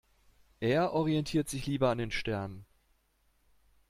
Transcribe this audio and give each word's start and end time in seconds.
Er 0.61 0.93
orientiert 0.93 1.47
sich 1.47 1.67
lieber 1.67 1.91
an 1.91 1.99
den 1.99 2.09
Sternen. 2.09 2.65